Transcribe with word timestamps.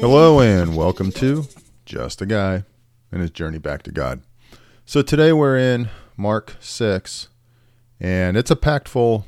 Hello, 0.00 0.40
and 0.40 0.76
welcome 0.76 1.12
to 1.12 1.44
Just 1.84 2.20
a 2.20 2.26
Guy 2.26 2.64
and 3.12 3.20
His 3.20 3.30
Journey 3.30 3.58
Back 3.58 3.84
to 3.84 3.92
God. 3.92 4.22
So, 4.84 5.02
today 5.02 5.32
we're 5.32 5.56
in 5.56 5.90
Mark 6.16 6.56
6, 6.58 7.28
and 8.00 8.36
it's 8.36 8.50
a 8.50 8.56
packed 8.56 8.88
full 8.88 9.26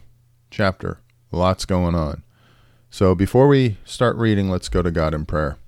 chapter. 0.51 0.99
Lots 1.31 1.65
going 1.65 1.95
on. 1.95 2.25
So, 2.91 3.15
before 3.15 3.47
we 3.47 3.79
start 3.85 4.17
reading, 4.17 4.51
let's 4.51 4.69
go 4.69 4.83
to 4.83 4.91
God 4.91 5.15
in 5.15 5.27
prayer. 5.27 5.59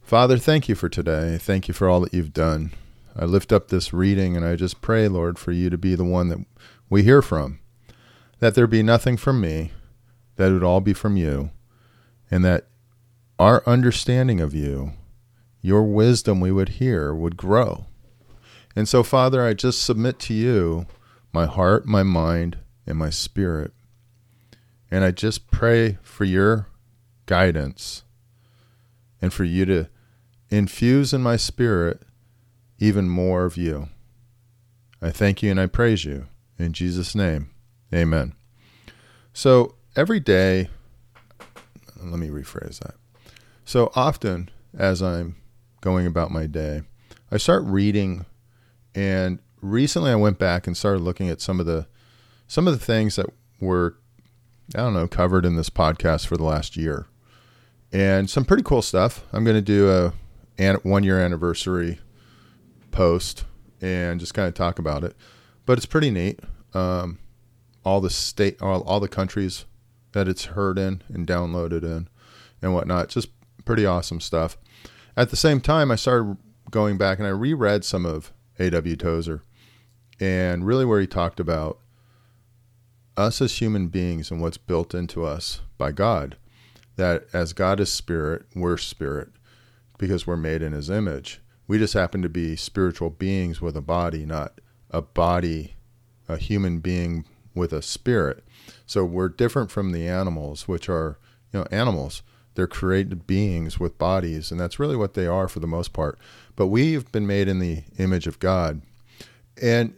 Father, 0.00 0.38
thank 0.38 0.66
you 0.66 0.74
for 0.74 0.88
today. 0.88 1.36
Thank 1.38 1.68
you 1.68 1.74
for 1.74 1.90
all 1.90 2.00
that 2.00 2.14
you've 2.14 2.32
done. 2.32 2.72
I 3.14 3.26
lift 3.26 3.52
up 3.52 3.68
this 3.68 3.92
reading 3.92 4.34
and 4.34 4.46
I 4.46 4.56
just 4.56 4.80
pray, 4.80 5.08
Lord, 5.08 5.38
for 5.38 5.52
you 5.52 5.68
to 5.68 5.76
be 5.76 5.94
the 5.94 6.04
one 6.04 6.28
that 6.28 6.42
we 6.88 7.02
hear 7.02 7.20
from. 7.20 7.58
That 8.42 8.56
there 8.56 8.66
be 8.66 8.82
nothing 8.82 9.16
from 9.16 9.40
me, 9.40 9.70
that 10.34 10.50
it 10.50 10.54
would 10.54 10.64
all 10.64 10.80
be 10.80 10.94
from 10.94 11.16
you, 11.16 11.52
and 12.28 12.44
that 12.44 12.66
our 13.38 13.62
understanding 13.66 14.40
of 14.40 14.52
you, 14.52 14.94
your 15.60 15.84
wisdom 15.84 16.40
we 16.40 16.50
would 16.50 16.70
hear, 16.70 17.14
would 17.14 17.36
grow. 17.36 17.86
And 18.74 18.88
so, 18.88 19.04
Father, 19.04 19.46
I 19.46 19.54
just 19.54 19.80
submit 19.80 20.18
to 20.18 20.34
you 20.34 20.86
my 21.32 21.46
heart, 21.46 21.86
my 21.86 22.02
mind, 22.02 22.58
and 22.84 22.98
my 22.98 23.10
spirit. 23.10 23.70
And 24.90 25.04
I 25.04 25.12
just 25.12 25.52
pray 25.52 25.98
for 26.02 26.24
your 26.24 26.66
guidance 27.26 28.02
and 29.20 29.32
for 29.32 29.44
you 29.44 29.64
to 29.66 29.88
infuse 30.50 31.14
in 31.14 31.22
my 31.22 31.36
spirit 31.36 32.02
even 32.80 33.08
more 33.08 33.44
of 33.44 33.56
you. 33.56 33.88
I 35.00 35.10
thank 35.10 35.44
you 35.44 35.50
and 35.52 35.60
I 35.60 35.66
praise 35.66 36.04
you. 36.04 36.26
In 36.58 36.72
Jesus' 36.72 37.14
name, 37.14 37.51
amen. 37.94 38.34
So 39.32 39.74
every 39.96 40.20
day, 40.20 40.68
let 42.00 42.18
me 42.18 42.28
rephrase 42.28 42.80
that. 42.80 42.94
So 43.64 43.92
often, 43.94 44.50
as 44.76 45.02
I'm 45.02 45.36
going 45.80 46.06
about 46.06 46.30
my 46.30 46.46
day, 46.46 46.82
I 47.30 47.36
start 47.36 47.64
reading, 47.64 48.26
and 48.94 49.38
recently 49.60 50.10
I 50.10 50.16
went 50.16 50.38
back 50.38 50.66
and 50.66 50.76
started 50.76 51.02
looking 51.02 51.28
at 51.28 51.40
some 51.40 51.60
of 51.60 51.66
the 51.66 51.86
some 52.46 52.66
of 52.66 52.78
the 52.78 52.84
things 52.84 53.16
that 53.16 53.26
were 53.60 53.96
I 54.74 54.78
don't 54.78 54.94
know 54.94 55.08
covered 55.08 55.46
in 55.46 55.56
this 55.56 55.70
podcast 55.70 56.26
for 56.26 56.36
the 56.36 56.44
last 56.44 56.76
year, 56.76 57.06
and 57.92 58.28
some 58.28 58.44
pretty 58.44 58.62
cool 58.62 58.82
stuff. 58.82 59.24
I'm 59.32 59.44
going 59.44 59.56
to 59.56 59.62
do 59.62 59.90
a 59.90 60.12
one 60.82 61.04
year 61.04 61.20
anniversary 61.20 61.98
post 62.90 63.44
and 63.80 64.20
just 64.20 64.34
kind 64.34 64.48
of 64.48 64.54
talk 64.54 64.78
about 64.78 65.04
it. 65.04 65.16
But 65.66 65.78
it's 65.78 65.86
pretty 65.86 66.10
neat. 66.10 66.40
Um, 66.74 67.18
all 67.84 68.00
the 68.00 68.10
state, 68.10 68.60
all, 68.62 68.82
all 68.82 69.00
the 69.00 69.08
countries 69.08 69.64
that 70.12 70.28
it's 70.28 70.46
heard 70.46 70.78
in 70.78 71.02
and 71.08 71.26
downloaded 71.26 71.82
in 71.82 72.08
and 72.60 72.74
whatnot. 72.74 73.08
Just 73.08 73.28
pretty 73.64 73.86
awesome 73.86 74.20
stuff. 74.20 74.56
At 75.16 75.30
the 75.30 75.36
same 75.36 75.60
time, 75.60 75.90
I 75.90 75.96
started 75.96 76.36
going 76.70 76.96
back 76.96 77.18
and 77.18 77.26
I 77.26 77.30
reread 77.30 77.84
some 77.84 78.06
of 78.06 78.32
A.W. 78.58 78.96
Tozer 78.96 79.42
and 80.20 80.66
really 80.66 80.84
where 80.84 81.00
he 81.00 81.06
talked 81.06 81.40
about 81.40 81.78
us 83.16 83.40
as 83.40 83.58
human 83.58 83.88
beings 83.88 84.30
and 84.30 84.40
what's 84.40 84.56
built 84.56 84.94
into 84.94 85.24
us 85.24 85.60
by 85.76 85.92
God. 85.92 86.36
That 86.96 87.26
as 87.32 87.52
God 87.52 87.80
is 87.80 87.92
spirit, 87.92 88.44
we're 88.54 88.76
spirit 88.76 89.28
because 89.98 90.26
we're 90.26 90.36
made 90.36 90.62
in 90.62 90.72
his 90.72 90.90
image. 90.90 91.40
We 91.66 91.78
just 91.78 91.94
happen 91.94 92.22
to 92.22 92.28
be 92.28 92.56
spiritual 92.56 93.10
beings 93.10 93.60
with 93.60 93.76
a 93.76 93.82
body, 93.82 94.26
not 94.26 94.60
a 94.90 95.02
body, 95.02 95.76
a 96.28 96.36
human 96.36 96.80
being 96.80 97.24
with 97.54 97.72
a 97.72 97.82
spirit. 97.82 98.44
So 98.86 99.04
we're 99.04 99.28
different 99.28 99.70
from 99.70 99.92
the 99.92 100.08
animals, 100.08 100.68
which 100.68 100.88
are, 100.88 101.18
you 101.52 101.60
know, 101.60 101.66
animals. 101.70 102.22
They're 102.54 102.66
created 102.66 103.26
beings 103.26 103.80
with 103.80 103.98
bodies, 103.98 104.50
and 104.50 104.60
that's 104.60 104.78
really 104.78 104.96
what 104.96 105.14
they 105.14 105.26
are 105.26 105.48
for 105.48 105.60
the 105.60 105.66
most 105.66 105.92
part. 105.92 106.18
But 106.54 106.66
we've 106.66 107.10
been 107.10 107.26
made 107.26 107.48
in 107.48 107.58
the 107.58 107.84
image 107.98 108.26
of 108.26 108.38
God. 108.38 108.82
And 109.60 109.94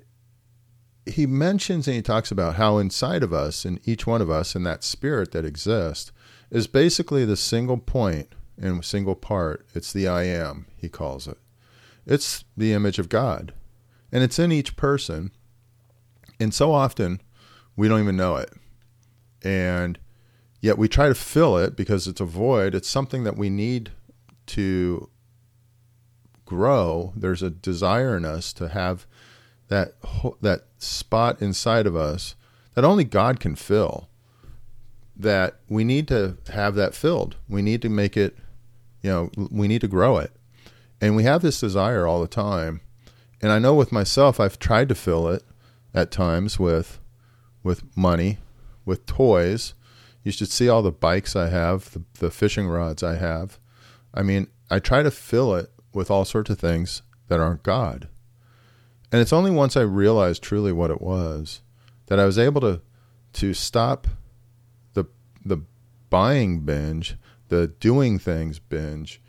he 1.06 1.26
mentions 1.26 1.86
and 1.86 1.96
he 1.96 2.02
talks 2.02 2.30
about 2.30 2.54
how 2.54 2.78
inside 2.78 3.22
of 3.22 3.32
us, 3.32 3.64
in 3.64 3.80
each 3.84 4.06
one 4.06 4.22
of 4.22 4.30
us, 4.30 4.54
in 4.54 4.62
that 4.64 4.84
spirit 4.84 5.32
that 5.32 5.44
exists, 5.44 6.12
is 6.50 6.66
basically 6.66 7.24
the 7.24 7.36
single 7.36 7.78
point 7.78 8.34
and 8.56 8.84
single 8.84 9.16
part. 9.16 9.66
It's 9.74 9.92
the 9.92 10.08
I 10.08 10.24
am, 10.24 10.66
he 10.76 10.88
calls 10.88 11.26
it. 11.26 11.38
It's 12.06 12.44
the 12.56 12.72
image 12.72 12.98
of 12.98 13.08
God. 13.08 13.52
And 14.12 14.22
it's 14.22 14.38
in 14.38 14.52
each 14.52 14.76
person. 14.76 15.32
And 16.38 16.54
so 16.54 16.72
often 16.72 17.20
we 17.76 17.88
don't 17.88 18.00
even 18.00 18.16
know 18.16 18.36
it. 18.36 18.52
And 19.42 19.98
yet 20.60 20.78
we 20.78 20.88
try 20.88 21.08
to 21.08 21.14
fill 21.14 21.58
it 21.58 21.76
because 21.76 22.06
it's 22.06 22.20
a 22.20 22.24
void. 22.24 22.74
It's 22.74 22.88
something 22.88 23.24
that 23.24 23.36
we 23.36 23.50
need 23.50 23.90
to 24.46 25.10
grow. 26.44 27.12
There's 27.16 27.42
a 27.42 27.50
desire 27.50 28.16
in 28.16 28.24
us 28.24 28.52
to 28.54 28.68
have 28.68 29.06
that 29.68 29.94
that 30.40 30.64
spot 30.78 31.40
inside 31.40 31.86
of 31.86 31.96
us 31.96 32.34
that 32.74 32.84
only 32.84 33.04
God 33.04 33.40
can 33.40 33.54
fill. 33.54 34.08
That 35.16 35.56
we 35.68 35.84
need 35.84 36.08
to 36.08 36.38
have 36.52 36.74
that 36.74 36.94
filled. 36.94 37.36
We 37.48 37.62
need 37.62 37.82
to 37.82 37.88
make 37.88 38.16
it, 38.16 38.36
you 39.00 39.10
know, 39.10 39.30
we 39.50 39.68
need 39.68 39.80
to 39.82 39.88
grow 39.88 40.18
it. 40.18 40.32
And 41.00 41.14
we 41.14 41.22
have 41.22 41.42
this 41.42 41.60
desire 41.60 42.06
all 42.06 42.20
the 42.20 42.26
time. 42.26 42.80
And 43.40 43.52
I 43.52 43.58
know 43.58 43.74
with 43.74 43.92
myself 43.92 44.40
I've 44.40 44.58
tried 44.58 44.88
to 44.88 44.94
fill 44.94 45.28
it 45.28 45.44
at 45.92 46.10
times 46.10 46.58
with 46.58 46.98
with 47.64 47.96
money, 47.96 48.38
with 48.84 49.06
toys. 49.06 49.74
You 50.22 50.30
should 50.30 50.50
see 50.50 50.68
all 50.68 50.82
the 50.82 50.92
bikes 50.92 51.34
I 51.34 51.48
have, 51.48 51.90
the, 51.92 52.02
the 52.20 52.30
fishing 52.30 52.68
rods 52.68 53.02
I 53.02 53.16
have. 53.16 53.58
I 54.14 54.22
mean, 54.22 54.46
I 54.70 54.78
try 54.78 55.02
to 55.02 55.10
fill 55.10 55.56
it 55.56 55.70
with 55.92 56.10
all 56.10 56.24
sorts 56.24 56.50
of 56.50 56.58
things 56.58 57.02
that 57.28 57.40
aren't 57.40 57.64
God. 57.64 58.08
And 59.10 59.20
it's 59.20 59.32
only 59.32 59.50
once 59.50 59.76
I 59.76 59.82
realized 59.82 60.42
truly 60.42 60.72
what 60.72 60.90
it 60.90 61.00
was 61.00 61.62
that 62.06 62.20
I 62.20 62.24
was 62.24 62.38
able 62.38 62.60
to 62.60 62.80
to 63.34 63.54
stop 63.54 64.06
the 64.92 65.04
the 65.44 65.58
buying 66.10 66.60
binge, 66.60 67.16
the 67.48 67.66
doing 67.66 68.18
things 68.18 68.58
binge, 68.58 69.20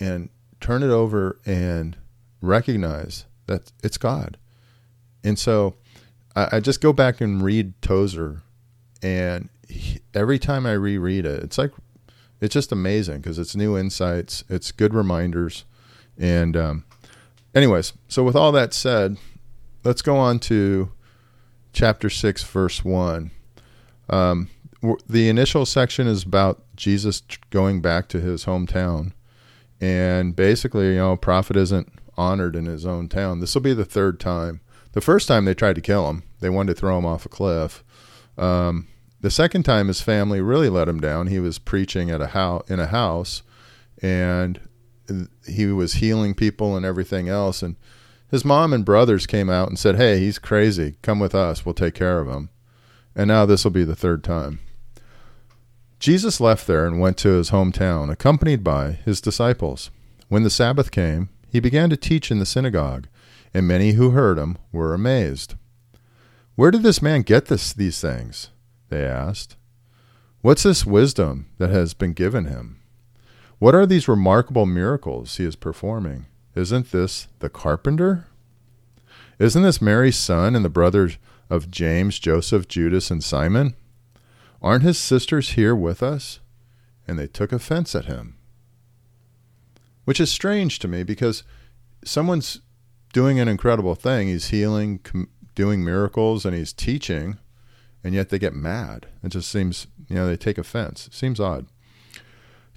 and 0.00 0.30
turn 0.60 0.82
it 0.82 0.90
over 0.90 1.38
and 1.44 1.96
recognize 2.40 3.26
that 3.46 3.72
it's 3.82 3.98
God. 3.98 4.36
And 5.24 5.38
so 5.38 5.76
I, 6.36 6.48
I 6.52 6.60
just 6.60 6.80
go 6.80 6.92
back 6.92 7.20
and 7.20 7.42
read 7.42 7.80
Tozer, 7.82 8.42
and 9.02 9.48
he, 9.66 10.00
every 10.14 10.38
time 10.38 10.66
I 10.66 10.72
reread 10.72 11.24
it, 11.24 11.42
it's 11.42 11.58
like 11.58 11.72
it's 12.40 12.52
just 12.52 12.70
amazing 12.70 13.18
because 13.18 13.38
it's 13.38 13.56
new 13.56 13.76
insights, 13.76 14.44
it's 14.48 14.70
good 14.70 14.94
reminders, 14.94 15.64
and 16.18 16.56
um, 16.56 16.84
anyways. 17.54 17.94
So 18.06 18.22
with 18.22 18.36
all 18.36 18.52
that 18.52 18.74
said, 18.74 19.16
let's 19.82 20.02
go 20.02 20.16
on 20.18 20.38
to 20.40 20.92
chapter 21.72 22.10
six, 22.10 22.44
verse 22.44 22.84
one. 22.84 23.30
Um, 24.08 24.50
the 25.08 25.28
initial 25.28 25.66
section 25.66 26.06
is 26.06 26.22
about 26.22 26.62
Jesus 26.76 27.22
going 27.50 27.80
back 27.80 28.08
to 28.08 28.20
his 28.20 28.44
hometown, 28.44 29.12
and 29.80 30.36
basically, 30.36 30.90
you 30.90 30.96
know, 30.96 31.16
prophet 31.16 31.56
isn't 31.56 31.90
honored 32.18 32.54
in 32.54 32.66
his 32.66 32.86
own 32.86 33.08
town. 33.08 33.40
This 33.40 33.54
will 33.54 33.62
be 33.62 33.74
the 33.74 33.84
third 33.84 34.20
time 34.20 34.60
the 34.96 35.02
first 35.02 35.28
time 35.28 35.44
they 35.44 35.52
tried 35.52 35.74
to 35.74 35.82
kill 35.82 36.08
him, 36.08 36.22
they 36.40 36.50
wanted 36.50 36.74
to 36.74 36.80
throw 36.80 36.98
him 36.98 37.06
off 37.06 37.26
a 37.26 37.28
cliff. 37.28 37.84
Um, 38.36 38.88
the 39.20 39.30
second 39.30 39.64
time, 39.64 39.88
his 39.88 40.00
family 40.00 40.40
really 40.40 40.68
let 40.68 40.88
him 40.88 41.00
down. 41.00 41.28
He 41.28 41.40
was 41.40 41.58
preaching 41.58 42.10
at 42.10 42.20
a 42.20 42.28
house 42.28 42.68
in 42.68 42.78
a 42.80 42.86
house, 42.86 43.42
and 44.02 44.60
he 45.48 45.66
was 45.66 45.94
healing 45.94 46.34
people 46.34 46.76
and 46.76 46.84
everything 46.84 47.28
else. 47.28 47.62
And 47.62 47.76
his 48.30 48.44
mom 48.44 48.72
and 48.72 48.84
brothers 48.84 49.26
came 49.26 49.48
out 49.48 49.68
and 49.68 49.78
said, 49.78 49.96
"Hey, 49.96 50.18
he's 50.18 50.38
crazy. 50.38 50.96
Come 51.02 51.18
with 51.18 51.34
us. 51.34 51.64
We'll 51.64 51.74
take 51.74 51.94
care 51.94 52.20
of 52.20 52.28
him." 52.28 52.50
And 53.14 53.28
now 53.28 53.46
this 53.46 53.64
will 53.64 53.70
be 53.70 53.84
the 53.84 53.96
third 53.96 54.22
time. 54.22 54.58
Jesus 55.98 56.40
left 56.40 56.66
there 56.66 56.86
and 56.86 57.00
went 57.00 57.16
to 57.18 57.30
his 57.30 57.50
hometown, 57.50 58.10
accompanied 58.10 58.62
by 58.62 58.98
his 59.04 59.20
disciples. 59.20 59.90
When 60.28 60.42
the 60.42 60.50
Sabbath 60.50 60.90
came, 60.90 61.30
he 61.48 61.58
began 61.58 61.88
to 61.88 61.96
teach 61.96 62.30
in 62.30 62.38
the 62.38 62.44
synagogue 62.44 63.06
and 63.56 63.66
many 63.66 63.92
who 63.92 64.10
heard 64.10 64.36
him 64.36 64.58
were 64.70 64.92
amazed. 64.92 65.54
Where 66.56 66.70
did 66.70 66.82
this 66.82 67.02
man 67.02 67.20
get 67.20 67.46
this, 67.46 67.74
these 67.74 68.00
things? 68.00 68.48
They 68.88 69.04
asked. 69.04 69.56
What's 70.40 70.62
this 70.62 70.86
wisdom 70.86 71.50
that 71.58 71.68
has 71.68 71.92
been 71.92 72.14
given 72.14 72.46
him? 72.46 72.80
What 73.58 73.74
are 73.74 73.84
these 73.84 74.08
remarkable 74.08 74.64
miracles 74.64 75.36
he 75.36 75.44
is 75.44 75.54
performing? 75.54 76.26
Isn't 76.54 76.92
this 76.92 77.28
the 77.40 77.50
carpenter? 77.50 78.26
Isn't 79.38 79.62
this 79.62 79.82
Mary's 79.82 80.16
son 80.16 80.56
and 80.56 80.64
the 80.64 80.70
brothers 80.70 81.18
of 81.50 81.70
James, 81.70 82.18
Joseph, 82.18 82.68
Judas, 82.68 83.10
and 83.10 83.22
Simon? 83.22 83.76
Aren't 84.62 84.82
his 84.82 84.98
sisters 84.98 85.50
here 85.50 85.76
with 85.76 86.02
us? 86.02 86.40
And 87.06 87.18
they 87.18 87.26
took 87.26 87.52
offense 87.52 87.94
at 87.94 88.06
him. 88.06 88.38
Which 90.06 90.20
is 90.20 90.30
strange 90.30 90.78
to 90.78 90.88
me 90.88 91.02
because 91.02 91.42
someone's 92.02 92.62
doing 93.12 93.38
an 93.38 93.48
incredible 93.48 93.94
thing. 93.94 94.28
He's 94.28 94.48
healing, 94.48 94.98
com- 94.98 95.28
doing 95.56 95.84
miracles, 95.84 96.46
and 96.46 96.54
he's 96.54 96.72
teaching, 96.72 97.38
and 98.04 98.14
yet 98.14 98.28
they 98.28 98.38
get 98.38 98.54
mad. 98.54 99.08
It 99.24 99.30
just 99.30 99.50
seems, 99.50 99.88
you 100.08 100.14
know, 100.14 100.28
they 100.28 100.36
take 100.36 100.58
offense. 100.58 101.08
It 101.08 101.14
seems 101.14 101.40
odd. 101.40 101.66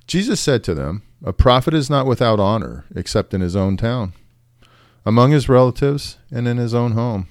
Jesus 0.08 0.40
said 0.40 0.64
to 0.64 0.74
them, 0.74 1.04
A 1.24 1.32
prophet 1.32 1.76
is 1.76 1.88
not 1.88 2.08
without 2.08 2.40
honor 2.40 2.86
except 2.96 3.36
in 3.36 3.42
his 3.42 3.56
own 3.56 3.78
town, 3.78 4.14
among 5.06 5.30
his 5.30 5.48
relatives, 5.48 6.18
and 6.32 6.48
in 6.48 6.58
his 6.58 6.74
own 6.74 6.94
home. 6.94 7.28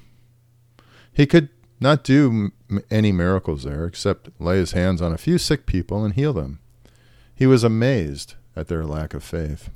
He 1.13 1.27
could 1.27 1.49
not 1.81 2.05
do 2.05 2.53
any 2.91 3.11
miracles 3.11 3.65
there 3.65 3.85
except 3.85 4.31
lay 4.39 4.59
his 4.59 4.73
hands 4.73 5.03
on 5.03 5.13
a 5.13 5.19
few 5.19 5.39
sick 5.39 5.67
people 5.67 6.05
and 6.05 6.15
heal 6.15 6.33
them. 6.33 6.61
He 7.35 7.47
was 7.47 7.65
amazed 7.65 8.35
at 8.55 8.69
their 8.69 8.85
lack 8.85 9.15
of 9.15 9.25
faith. 9.25 9.71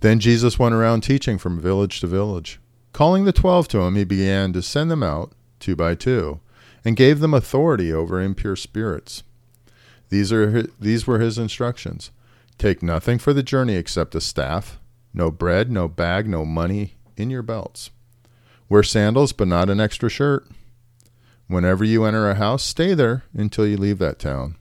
Then 0.00 0.20
Jesus 0.20 0.58
went 0.58 0.74
around 0.74 1.00
teaching 1.00 1.38
from 1.38 1.58
village 1.60 2.00
to 2.00 2.06
village. 2.06 2.60
Calling 2.94 3.24
the 3.24 3.32
twelve 3.32 3.66
to 3.68 3.80
him, 3.80 3.96
he 3.96 4.04
began 4.04 4.52
to 4.52 4.62
send 4.62 4.88
them 4.88 5.02
out 5.02 5.32
two 5.58 5.74
by 5.74 5.96
two 5.96 6.38
and 6.84 6.94
gave 6.94 7.18
them 7.18 7.34
authority 7.34 7.92
over 7.92 8.20
impure 8.22 8.54
spirits. 8.54 9.24
These, 10.10 10.32
are 10.32 10.50
his, 10.50 10.68
these 10.78 11.06
were 11.06 11.18
his 11.18 11.36
instructions 11.36 12.12
Take 12.56 12.84
nothing 12.84 13.18
for 13.18 13.32
the 13.32 13.42
journey 13.42 13.74
except 13.74 14.14
a 14.14 14.20
staff, 14.20 14.78
no 15.12 15.32
bread, 15.32 15.72
no 15.72 15.88
bag, 15.88 16.28
no 16.28 16.44
money 16.44 16.94
in 17.16 17.28
your 17.28 17.42
belts. 17.42 17.90
Wear 18.68 18.84
sandals, 18.84 19.32
but 19.32 19.48
not 19.48 19.68
an 19.68 19.80
extra 19.80 20.08
shirt. 20.08 20.46
Whenever 21.48 21.82
you 21.82 22.04
enter 22.04 22.30
a 22.30 22.36
house, 22.36 22.62
stay 22.62 22.94
there 22.94 23.24
until 23.34 23.66
you 23.66 23.76
leave 23.76 23.98
that 23.98 24.20
town. 24.20 24.54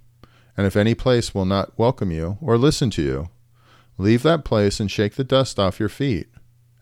And 0.58 0.66
if 0.66 0.76
any 0.76 0.96
place 0.96 1.36
will 1.36 1.46
not 1.46 1.78
welcome 1.78 2.10
you 2.10 2.40
or 2.42 2.58
listen 2.58 2.90
to 2.92 3.04
you, 3.04 3.30
Leave 3.98 4.24
that 4.24 4.44
place 4.44 4.80
and 4.80 4.90
shake 4.90 5.16
the 5.16 5.24
dust 5.24 5.60
off 5.60 5.80
your 5.80 5.90
feet 5.90 6.28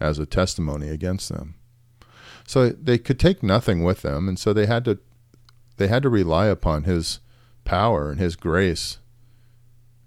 as 0.02 0.20
a 0.20 0.26
testimony 0.26 0.90
against 0.90 1.30
them. 1.30 1.56
So 2.46 2.70
they 2.70 2.98
could 2.98 3.20
take 3.20 3.44
nothing 3.44 3.84
with 3.84 4.02
them, 4.02 4.28
and 4.28 4.38
so 4.38 4.52
they 4.52 4.66
had 4.66 4.84
to 4.86 5.00
they 5.78 5.88
had 5.88 6.04
to 6.04 6.10
rely 6.10 6.48
upon 6.48 6.84
his 6.84 7.20
power 7.64 8.12
and 8.12 8.20
his 8.20 8.36
grace 8.36 8.98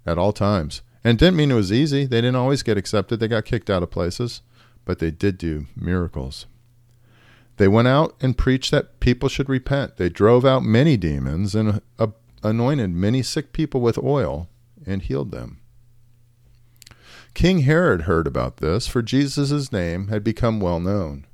at 0.05 0.17
all 0.17 0.31
times. 0.31 0.81
And 1.03 1.17
didn't 1.17 1.37
mean 1.37 1.51
it 1.51 1.55
was 1.55 1.71
easy. 1.71 2.05
They 2.05 2.21
didn't 2.21 2.35
always 2.35 2.63
get 2.63 2.77
accepted. 2.77 3.19
They 3.19 3.27
got 3.27 3.45
kicked 3.45 3.69
out 3.69 3.83
of 3.83 3.91
places, 3.91 4.41
but 4.85 4.99
they 4.99 5.11
did 5.11 5.37
do 5.37 5.67
miracles. 5.75 6.45
They 7.57 7.67
went 7.67 7.87
out 7.87 8.15
and 8.21 8.37
preached 8.37 8.71
that 8.71 8.99
people 8.99 9.29
should 9.29 9.49
repent. 9.49 9.97
They 9.97 10.09
drove 10.09 10.45
out 10.45 10.63
many 10.63 10.97
demons 10.97 11.55
and 11.55 11.81
uh, 11.99 12.07
anointed 12.43 12.91
many 12.91 13.21
sick 13.21 13.53
people 13.53 13.81
with 13.81 13.97
oil 13.97 14.49
and 14.85 15.01
healed 15.01 15.31
them. 15.31 15.59
King 17.35 17.59
Herod 17.59 18.03
heard 18.03 18.27
about 18.27 18.57
this, 18.57 18.87
for 18.87 19.01
Jesus' 19.01 19.71
name 19.71 20.07
had 20.07 20.23
become 20.23 20.61
well 20.61 20.79
known. 20.79 21.27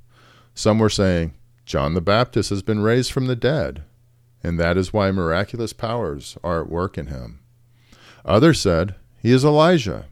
Some 0.52 0.80
were 0.80 0.90
saying, 0.90 1.32
John 1.64 1.94
the 1.94 2.00
Baptist 2.00 2.50
has 2.50 2.60
been 2.60 2.80
raised 2.80 3.12
from 3.12 3.26
the 3.26 3.36
dead, 3.36 3.84
and 4.42 4.58
that 4.58 4.76
is 4.76 4.92
why 4.92 5.12
miraculous 5.12 5.72
powers 5.72 6.36
are 6.42 6.60
at 6.60 6.68
work 6.68 6.98
in 6.98 7.06
him. 7.06 7.38
Others 8.24 8.60
said, 8.60 8.96
He 9.20 9.30
is 9.30 9.44
Elijah. 9.44 10.06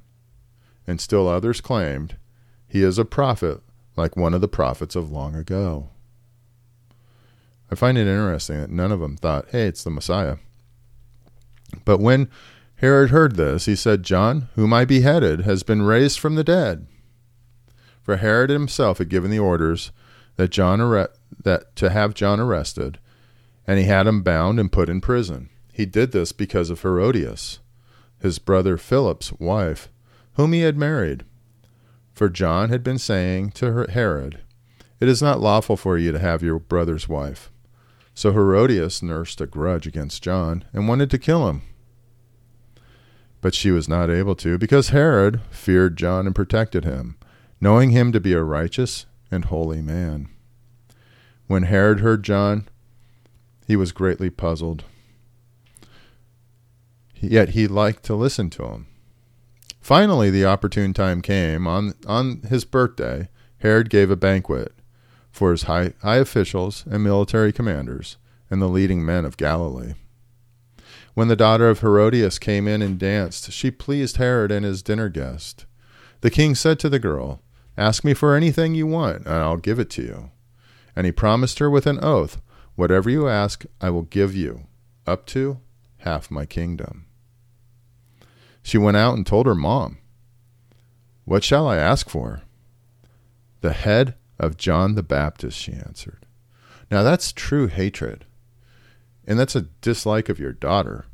And 0.87 1.01
still 1.01 1.29
others 1.29 1.61
claimed, 1.61 2.17
He 2.69 2.85
is 2.85 2.97
a 2.97 3.05
prophet 3.05 3.61
like 3.97 4.17
one 4.17 4.33
of 4.33 4.41
the 4.41 4.49
prophets 4.49 4.95
of 4.95 5.11
long 5.11 5.35
ago. 5.35 5.91
I 7.69 7.75
find 7.75 7.99
it 7.99 8.03
interesting 8.03 8.61
that 8.61 8.71
none 8.71 8.93
of 8.93 9.01
them 9.01 9.17
thought, 9.17 9.49
Hey, 9.51 9.67
it's 9.67 9.83
the 9.83 9.91
Messiah. 9.91 10.37
But 11.85 11.99
when 11.99 12.31
Herod 12.81 13.11
heard 13.11 13.37
this. 13.37 13.67
He 13.67 13.77
said, 13.77 14.03
John, 14.03 14.49
whom 14.55 14.73
I 14.73 14.87
beheaded, 14.87 15.43
has 15.43 15.63
been 15.63 15.83
raised 15.83 16.19
from 16.19 16.35
the 16.35 16.43
dead. 16.43 16.87
For 18.03 18.17
Herod 18.17 18.49
himself 18.49 18.97
had 18.97 19.11
given 19.11 19.31
the 19.31 19.39
orders 19.39 19.93
that 20.37 20.49
John 20.49 20.81
arre- 20.81 21.11
that 21.45 21.77
to 21.77 21.91
have 21.91 22.15
John 22.15 22.41
arrested, 22.41 22.99
and 23.67 23.79
he 23.79 23.85
had 23.85 24.07
him 24.07 24.23
bound 24.23 24.59
and 24.59 24.73
put 24.73 24.89
in 24.89 25.03
prison. 25.03 25.51
He 25.71 25.85
did 25.85 26.13
this 26.13 26.33
because 26.33 26.71
of 26.71 26.81
Herodias, 26.81 27.59
his 28.19 28.39
brother 28.39 28.79
Philip's 28.79 29.31
wife, 29.35 29.91
whom 30.35 30.55
he 30.55 30.61
had 30.61 30.79
married. 30.79 31.27
For 32.15 32.31
John 32.31 32.71
had 32.71 32.83
been 32.83 32.99
saying 32.99 33.51
to 33.53 33.87
Herod, 33.91 34.41
It 35.01 35.09
is 35.09 35.21
not 35.21 35.41
lawful 35.41 35.77
for 35.77 35.99
you 35.99 36.13
to 36.13 36.19
have 36.19 36.43
your 36.43 36.59
brother's 36.59 37.11
wife. 37.11 37.51
So 38.15 38.33
Herodias 38.33 39.03
nursed 39.03 39.43
a 39.43 39.47
grudge 39.47 39.87
against 39.87 40.23
John 40.23 40.65
and 40.73 40.89
wanted 40.89 41.11
to 41.11 41.19
kill 41.19 41.47
him. 41.47 41.61
But 43.41 43.55
she 43.55 43.71
was 43.71 43.89
not 43.89 44.11
able 44.11 44.35
to, 44.37 44.59
because 44.59 44.89
Herod 44.91 45.41
feared 45.51 45.97
John 45.97 46.27
and 46.27 46.35
protected 46.35 46.85
him, 46.85 47.17
knowing 47.61 47.91
him 47.91 48.13
to 48.13 48.21
be 48.21 48.33
a 48.33 48.43
righteous 48.43 49.07
and 49.31 49.47
holy 49.47 49.81
man. 49.81 50.29
When 51.47 51.65
Herod 51.65 52.01
heard 52.01 52.23
John, 52.23 52.69
he 53.67 53.77
was 53.77 53.93
greatly 53.93 54.31
puzzled. 54.31 54.85
Yet 57.21 57.51
he 57.51 57.67
liked 57.67 58.03
to 58.05 58.15
listen 58.15 58.51
to 58.51 58.65
him. 58.65 58.87
Finally, 59.81 60.31
the 60.31 60.45
opportune 60.45 60.93
time 60.93 61.23
came. 61.23 61.67
On, 61.67 61.95
on 62.07 62.43
his 62.43 62.65
birthday, 62.65 63.29
Herod 63.59 63.91
gave 63.91 64.11
a 64.11 64.17
banquet 64.17 64.75
for 65.31 65.51
his 65.51 65.65
high, 65.65 65.95
high 66.03 66.17
officials 66.17 66.85
and 66.91 67.03
military 67.03 67.53
commanders 67.53 68.17
and 68.51 68.61
the 68.61 68.69
leading 68.69 69.05
men 69.05 69.25
of 69.25 69.37
Galilee. 69.37 69.95
When 71.15 71.29
the 71.29 71.37
daughter 71.37 71.69
of 71.69 71.81
Herodias 71.81 72.39
came 72.39 72.69
in 72.69 72.83
and 72.83 72.99
danced, 72.99 73.53
she 73.53 73.71
pleased 73.71 74.17
Herod 74.17 74.53
and 74.53 74.65
his 74.65 74.83
dinner 74.83 75.09
guest. 75.09 75.67
The 76.21 76.31
king 76.31 76.55
said 76.55 76.79
to 76.81 76.89
the 76.89 76.99
girl, 76.99 77.43
Ask 77.77 78.05
me 78.05 78.15
for 78.15 78.35
anything 78.35 78.75
you 78.75 78.87
want, 78.87 79.27
and 79.27 79.35
I'll 79.35 79.57
give 79.57 79.79
it 79.79 79.91
to 79.91 80.03
you. 80.03 80.31
And 80.95 81.07
he 81.07 81.13
promised 81.13 81.59
her 81.59 81.71
with 81.71 81.87
an 81.87 81.99
oath, 82.03 82.41
Whatever 82.77 83.11
you 83.11 83.29
ask, 83.29 83.65
I 83.81 83.91
will 83.91 84.03
give 84.03 84.35
you, 84.35 84.67
up 85.07 85.27
to 85.27 85.61
half 85.99 86.31
my 86.31 86.47
kingdom. 86.47 87.07
She 88.63 88.79
went 88.79 88.97
out 88.97 89.17
and 89.17 89.27
told 89.27 89.47
her 89.47 89.55
mom, 89.55 89.99
What 91.25 91.43
shall 91.43 91.67
I 91.67 91.77
ask 91.77 92.09
for? 92.09 92.43
The 93.61 93.73
head 93.73 94.15
of 94.39 94.57
John 94.57 94.95
the 94.95 95.03
Baptist, 95.03 95.59
she 95.59 95.73
answered. 95.73 96.27
Now 96.91 97.03
that's 97.03 97.33
true 97.33 97.67
hatred 97.67 98.27
and 99.31 99.39
that's 99.39 99.55
a 99.55 99.69
dislike 99.81 100.29
of 100.29 100.41
your 100.41 100.53
daughter. 100.53 101.07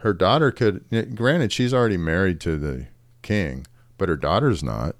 Her 0.00 0.12
daughter 0.12 0.50
could, 0.50 0.84
granted, 1.16 1.50
she's 1.50 1.72
already 1.72 1.96
married 1.96 2.38
to 2.42 2.58
the 2.58 2.88
king, 3.22 3.66
but 3.96 4.10
her 4.10 4.18
daughter's 4.18 4.62
not. 4.62 4.96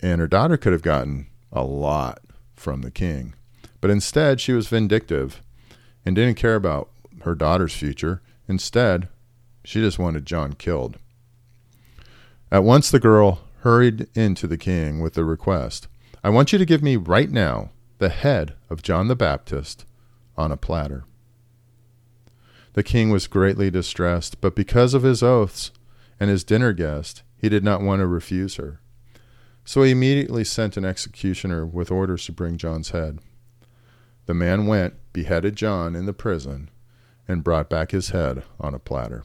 And 0.00 0.20
her 0.20 0.26
daughter 0.26 0.56
could 0.56 0.72
have 0.72 0.82
gotten 0.82 1.28
a 1.52 1.62
lot 1.62 2.20
from 2.56 2.82
the 2.82 2.90
king. 2.90 3.34
But 3.80 3.90
instead, 3.90 4.40
she 4.40 4.52
was 4.52 4.66
vindictive 4.66 5.40
and 6.04 6.16
didn't 6.16 6.34
care 6.34 6.56
about 6.56 6.90
her 7.20 7.36
daughter's 7.36 7.76
future. 7.76 8.22
Instead, 8.48 9.08
she 9.62 9.78
just 9.78 10.00
wanted 10.00 10.26
John 10.26 10.54
killed. 10.54 10.98
At 12.50 12.64
once, 12.64 12.90
the 12.90 12.98
girl 12.98 13.38
hurried 13.60 14.08
into 14.16 14.48
the 14.48 14.58
king 14.58 14.98
with 14.98 15.14
the 15.14 15.24
request 15.24 15.86
I 16.24 16.30
want 16.30 16.52
you 16.52 16.58
to 16.58 16.66
give 16.66 16.82
me 16.82 16.96
right 16.96 17.30
now 17.30 17.70
the 17.98 18.08
head 18.08 18.54
of 18.68 18.82
John 18.82 19.06
the 19.06 19.14
Baptist 19.14 19.84
on 20.36 20.50
a 20.50 20.56
platter. 20.56 21.04
The 22.74 22.82
king 22.82 23.10
was 23.10 23.26
greatly 23.26 23.70
distressed, 23.70 24.40
but 24.40 24.56
because 24.56 24.94
of 24.94 25.02
his 25.02 25.22
oaths 25.22 25.72
and 26.18 26.30
his 26.30 26.44
dinner 26.44 26.72
guest, 26.72 27.22
he 27.36 27.48
did 27.48 27.64
not 27.64 27.82
want 27.82 28.00
to 28.00 28.06
refuse 28.06 28.56
her. 28.56 28.80
So 29.64 29.82
he 29.82 29.92
immediately 29.92 30.44
sent 30.44 30.76
an 30.76 30.84
executioner 30.84 31.66
with 31.66 31.90
orders 31.90 32.24
to 32.26 32.32
bring 32.32 32.56
John's 32.56 32.90
head. 32.90 33.18
The 34.26 34.34
man 34.34 34.66
went, 34.66 34.94
beheaded 35.12 35.56
John 35.56 35.94
in 35.94 36.06
the 36.06 36.12
prison, 36.12 36.70
and 37.28 37.44
brought 37.44 37.68
back 37.68 37.90
his 37.90 38.10
head 38.10 38.42
on 38.58 38.74
a 38.74 38.78
platter. 38.78 39.24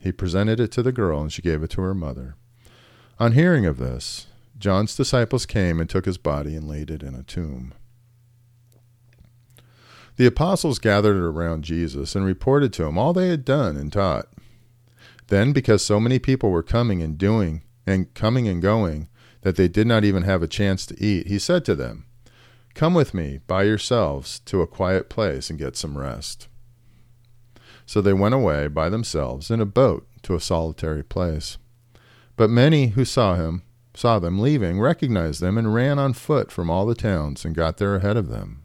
He 0.00 0.12
presented 0.12 0.60
it 0.60 0.72
to 0.72 0.82
the 0.82 0.92
girl, 0.92 1.20
and 1.20 1.32
she 1.32 1.42
gave 1.42 1.62
it 1.62 1.70
to 1.70 1.82
her 1.82 1.94
mother. 1.94 2.36
On 3.18 3.32
hearing 3.32 3.66
of 3.66 3.78
this, 3.78 4.26
John's 4.58 4.96
disciples 4.96 5.46
came 5.46 5.80
and 5.80 5.88
took 5.88 6.04
his 6.04 6.18
body 6.18 6.54
and 6.54 6.68
laid 6.68 6.90
it 6.90 7.02
in 7.02 7.14
a 7.14 7.22
tomb. 7.22 7.74
The 10.20 10.26
apostles 10.26 10.78
gathered 10.78 11.16
around 11.16 11.64
Jesus 11.64 12.14
and 12.14 12.26
reported 12.26 12.74
to 12.74 12.84
him 12.84 12.98
all 12.98 13.14
they 13.14 13.30
had 13.30 13.42
done 13.42 13.78
and 13.78 13.90
taught. 13.90 14.28
Then, 15.28 15.54
because 15.54 15.82
so 15.82 15.98
many 15.98 16.18
people 16.18 16.50
were 16.50 16.62
coming 16.62 17.00
and 17.00 17.16
doing 17.16 17.62
and 17.86 18.12
coming 18.12 18.46
and 18.46 18.60
going 18.60 19.08
that 19.40 19.56
they 19.56 19.66
did 19.66 19.86
not 19.86 20.04
even 20.04 20.24
have 20.24 20.42
a 20.42 20.46
chance 20.46 20.84
to 20.84 21.02
eat, 21.02 21.28
he 21.28 21.38
said 21.38 21.64
to 21.64 21.74
them, 21.74 22.04
Come 22.74 22.92
with 22.92 23.14
me 23.14 23.40
by 23.46 23.62
yourselves 23.62 24.40
to 24.40 24.60
a 24.60 24.66
quiet 24.66 25.08
place 25.08 25.48
and 25.48 25.58
get 25.58 25.74
some 25.74 25.96
rest. 25.96 26.48
So 27.86 28.02
they 28.02 28.12
went 28.12 28.34
away 28.34 28.68
by 28.68 28.90
themselves 28.90 29.50
in 29.50 29.58
a 29.58 29.64
boat 29.64 30.06
to 30.24 30.34
a 30.34 30.40
solitary 30.40 31.02
place. 31.02 31.56
But 32.36 32.50
many 32.50 32.88
who 32.88 33.06
saw 33.06 33.36
him, 33.36 33.62
saw 33.94 34.18
them 34.18 34.38
leaving, 34.38 34.80
recognized 34.80 35.40
them, 35.40 35.56
and 35.56 35.72
ran 35.72 35.98
on 35.98 36.12
foot 36.12 36.52
from 36.52 36.68
all 36.68 36.84
the 36.84 36.94
towns 36.94 37.46
and 37.46 37.54
got 37.54 37.78
there 37.78 37.96
ahead 37.96 38.18
of 38.18 38.28
them. 38.28 38.64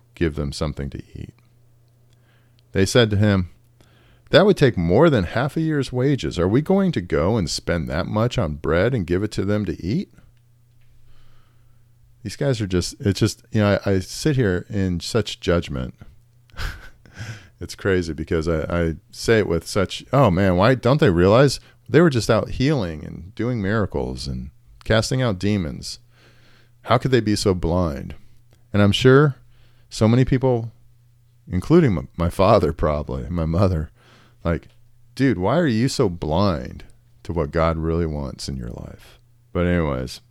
give 0.15 0.35
them 0.35 0.51
something 0.51 0.89
to 0.89 1.03
eat. 1.13 1.33
They 2.71 2.85
said 2.85 3.09
to 3.11 3.17
him, 3.17 3.49
That 4.29 4.45
would 4.45 4.57
take 4.57 4.77
more 4.77 5.09
than 5.09 5.25
half 5.25 5.57
a 5.57 5.61
year's 5.61 5.91
wages. 5.91 6.39
Are 6.39 6.47
we 6.47 6.61
going 6.61 6.91
to 6.93 7.01
go 7.01 7.37
and 7.37 7.49
spend 7.49 7.89
that 7.89 8.07
much 8.07 8.37
on 8.37 8.55
bread 8.55 8.93
and 8.93 9.07
give 9.07 9.23
it 9.23 9.31
to 9.33 9.45
them 9.45 9.65
to 9.65 9.83
eat? 9.83 10.13
These 12.23 12.35
guys 12.35 12.61
are 12.61 12.67
just, 12.67 12.95
it's 12.99 13.19
just, 13.19 13.43
you 13.51 13.61
know, 13.61 13.79
I, 13.85 13.93
I 13.93 13.99
sit 13.99 14.35
here 14.35 14.65
in 14.69 14.99
such 14.99 15.39
judgment. 15.39 15.95
it's 17.59 17.75
crazy 17.75 18.13
because 18.13 18.47
I, 18.47 18.61
I 18.63 18.95
say 19.11 19.39
it 19.39 19.47
with 19.47 19.67
such, 19.67 20.05
oh 20.13 20.29
man, 20.29 20.55
why 20.55 20.75
don't 20.75 20.99
they 20.99 21.09
realize 21.09 21.59
they 21.89 21.99
were 21.99 22.11
just 22.11 22.29
out 22.29 22.51
healing 22.51 23.03
and 23.03 23.33
doing 23.33 23.61
miracles 23.61 24.27
and 24.27 24.51
casting 24.83 25.21
out 25.21 25.39
demons? 25.39 25.99
How 26.83 26.97
could 26.97 27.11
they 27.11 27.21
be 27.21 27.35
so 27.35 27.53
blind? 27.53 28.15
And 28.71 28.81
I'm 28.81 28.91
sure 28.91 29.35
so 29.91 30.07
many 30.07 30.23
people, 30.25 30.71
including 31.47 32.07
my 32.17 32.29
father, 32.29 32.71
probably, 32.71 33.29
my 33.29 33.45
mother, 33.45 33.91
like, 34.43 34.69
dude, 35.15 35.37
why 35.37 35.59
are 35.59 35.67
you 35.67 35.89
so 35.89 36.09
blind 36.09 36.85
to 37.23 37.33
what 37.33 37.51
God 37.51 37.77
really 37.77 38.05
wants 38.05 38.47
in 38.47 38.55
your 38.55 38.69
life? 38.69 39.19
But, 39.51 39.67
anyways, 39.67 40.21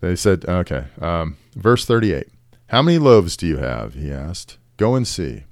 they 0.00 0.14
said, 0.14 0.44
okay, 0.46 0.84
um, 1.00 1.36
verse 1.56 1.84
38. 1.84 2.28
How 2.68 2.82
many 2.82 2.98
loaves 2.98 3.36
do 3.36 3.46
you 3.46 3.56
have? 3.56 3.94
He 3.94 4.12
asked. 4.12 4.56
Go 4.76 4.94
and 4.94 5.06
see. 5.06 5.42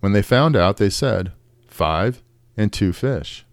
When 0.00 0.12
they 0.12 0.22
found 0.22 0.56
out, 0.56 0.76
they 0.76 0.90
said, 0.90 1.32
Five 1.68 2.22
and 2.54 2.70
two 2.70 2.92
fish. 2.92 3.46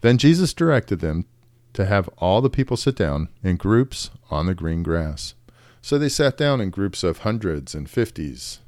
Then 0.00 0.18
Jesus 0.18 0.52
directed 0.52 0.98
them 0.98 1.26
to 1.74 1.86
have 1.86 2.08
all 2.18 2.40
the 2.40 2.50
people 2.50 2.76
sit 2.76 2.96
down 2.96 3.28
in 3.44 3.56
groups 3.56 4.10
on 4.30 4.46
the 4.46 4.54
green 4.54 4.82
grass. 4.82 5.34
So 5.82 5.98
they 5.98 6.08
sat 6.08 6.36
down 6.36 6.60
in 6.60 6.70
groups 6.70 7.02
of 7.02 7.18
hundreds 7.18 7.74
and 7.74 7.90
fifties. 7.90 8.60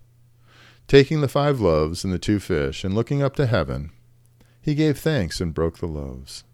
Taking 0.88 1.20
the 1.20 1.28
five 1.28 1.60
loaves 1.60 2.04
and 2.04 2.12
the 2.12 2.18
two 2.18 2.40
fish, 2.40 2.84
and 2.84 2.94
looking 2.94 3.22
up 3.22 3.36
to 3.36 3.46
heaven, 3.46 3.90
he 4.60 4.74
gave 4.74 4.98
thanks 4.98 5.40
and 5.40 5.54
broke 5.54 5.78
the 5.78 5.86
loaves. 5.86 6.44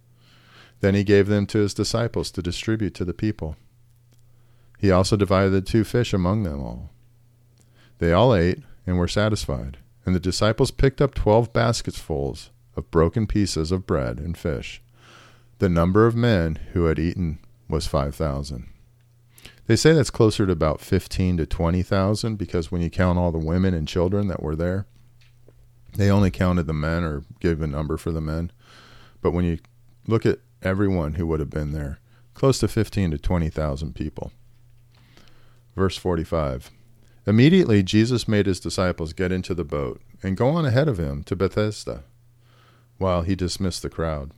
Then 0.80 0.94
he 0.94 1.02
gave 1.02 1.26
them 1.26 1.46
to 1.46 1.58
his 1.58 1.74
disciples 1.74 2.30
to 2.32 2.42
distribute 2.42 2.94
to 2.94 3.04
the 3.04 3.14
people. 3.14 3.56
He 4.78 4.90
also 4.90 5.16
divided 5.16 5.50
the 5.50 5.60
two 5.60 5.82
fish 5.82 6.12
among 6.12 6.42
them 6.42 6.60
all. 6.60 6.90
They 7.98 8.12
all 8.12 8.34
ate 8.34 8.60
and 8.86 8.98
were 8.98 9.08
satisfied, 9.08 9.78
and 10.04 10.14
the 10.14 10.20
disciples 10.20 10.70
picked 10.70 11.00
up 11.00 11.14
twelve 11.14 11.52
basketsfuls 11.52 12.50
of 12.76 12.90
broken 12.90 13.26
pieces 13.26 13.72
of 13.72 13.86
bread 13.86 14.18
and 14.18 14.36
fish. 14.36 14.82
The 15.58 15.68
number 15.68 16.06
of 16.06 16.14
men 16.14 16.56
who 16.72 16.84
had 16.84 16.98
eaten 16.98 17.38
was 17.68 17.86
five 17.86 18.14
thousand. 18.14 18.68
They 19.70 19.76
say 19.76 19.92
that's 19.92 20.10
closer 20.10 20.46
to 20.46 20.52
about 20.52 20.80
fifteen 20.80 21.36
to 21.36 21.46
twenty 21.46 21.82
thousand 21.84 22.38
because 22.38 22.72
when 22.72 22.82
you 22.82 22.90
count 22.90 23.20
all 23.20 23.30
the 23.30 23.38
women 23.38 23.72
and 23.72 23.86
children 23.86 24.26
that 24.26 24.42
were 24.42 24.56
there, 24.56 24.84
they 25.96 26.10
only 26.10 26.32
counted 26.32 26.66
the 26.66 26.72
men 26.72 27.04
or 27.04 27.22
gave 27.38 27.62
a 27.62 27.68
number 27.68 27.96
for 27.96 28.10
the 28.10 28.20
men. 28.20 28.50
But 29.20 29.30
when 29.30 29.44
you 29.44 29.60
look 30.08 30.26
at 30.26 30.40
everyone 30.60 31.14
who 31.14 31.26
would 31.28 31.38
have 31.38 31.50
been 31.50 31.70
there, 31.70 32.00
close 32.34 32.58
to 32.58 32.66
fifteen 32.66 33.12
to 33.12 33.18
twenty 33.18 33.48
thousand 33.48 33.94
people. 33.94 34.32
Verse 35.76 35.96
45 35.96 36.72
Immediately 37.24 37.84
Jesus 37.84 38.26
made 38.26 38.46
his 38.46 38.58
disciples 38.58 39.12
get 39.12 39.30
into 39.30 39.54
the 39.54 39.62
boat 39.62 40.02
and 40.20 40.36
go 40.36 40.48
on 40.48 40.64
ahead 40.64 40.88
of 40.88 40.98
him 40.98 41.22
to 41.22 41.36
Bethsaida, 41.36 42.02
while 42.98 43.22
he 43.22 43.36
dismissed 43.36 43.82
the 43.82 43.88
crowd. 43.88 44.32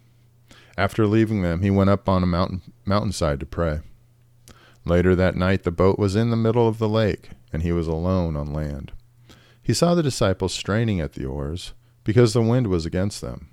After 0.77 1.07
leaving 1.07 1.41
them, 1.41 1.63
he 1.63 1.71
went 1.71 1.89
up 1.89 2.07
on 2.07 2.23
a 2.23 2.27
mountain 2.27 2.61
mountainside 2.85 3.41
to 3.41 3.47
pray. 3.47 3.81
Later 4.85 5.15
that 5.15 5.37
night, 5.37 5.63
the 5.63 5.71
boat 5.71 5.99
was 5.99 6.17
in 6.17 6.31
the 6.31 6.37
middle 6.37 6.67
of 6.67 6.79
the 6.79 6.89
lake, 6.89 7.31
and 7.53 7.63
he 7.63 7.73
was 7.73 7.87
alone 7.87 8.37
on 8.37 8.53
land. 8.53 8.93
He 9.63 9.75
saw 9.75 9.95
the 9.95 10.03
disciples 10.03 10.53
straining 10.53 11.01
at 11.01 11.13
the 11.13 11.25
oars, 11.25 11.73
because 12.05 12.33
the 12.33 12.43
wind 12.43 12.67
was 12.67 12.85
against 12.85 13.21
them. 13.21 13.51